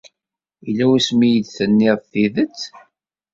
[0.65, 2.59] Yella wasmi ay iyi-d-tenniḍ tidet?